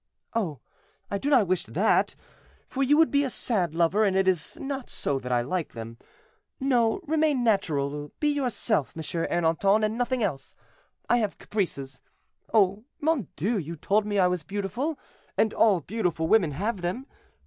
[0.33, 0.61] "Oh!
[1.11, 2.15] I do not wish that,
[2.67, 5.73] for you would be a sad lover, and it is not so that I like
[5.73, 5.99] them.
[6.59, 9.03] No, remain natural, be yourself, M.
[9.03, 10.55] Ernanton, and nothing else.
[11.07, 12.01] I have caprices.
[12.51, 12.83] Oh!
[12.99, 14.97] mon Dieu, you told me I was beautiful,
[15.37, 17.05] and all beautiful women have them.